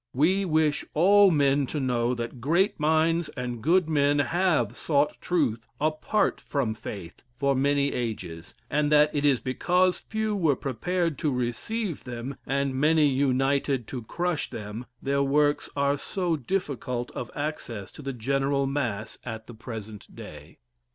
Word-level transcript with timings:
We 0.15 0.45
wish 0.45 0.83
all 0.95 1.29
men 1.29 1.67
to 1.67 1.79
know 1.79 2.15
that 2.15 2.41
great 2.41 2.79
minds 2.79 3.29
and 3.37 3.61
good 3.61 3.87
men 3.87 4.17
have 4.17 4.75
sought 4.75 5.21
truth 5.21 5.67
apart 5.79 6.41
from 6.41 6.73
faith 6.73 7.21
for 7.37 7.53
many 7.53 7.93
ages, 7.93 8.55
and 8.67 8.91
that 8.91 9.13
it 9.15 9.25
is 9.25 9.39
because 9.39 9.99
few 9.99 10.35
were 10.35 10.55
prepared 10.55 11.19
to 11.19 11.31
receive 11.31 12.03
them, 12.03 12.35
and 12.47 12.73
many 12.73 13.09
united 13.09 13.85
to 13.89 14.01
crush 14.01 14.49
them, 14.49 14.87
their 15.03 15.21
works 15.21 15.69
are 15.75 15.99
so 15.99 16.35
difficult 16.35 17.11
of 17.11 17.29
access 17.35 17.91
to 17.91 18.01
the 18.01 18.11
general 18.13 18.65
mass 18.65 19.19
at 19.23 19.45
the 19.45 19.53
present 19.53 20.15
day. 20.15 20.57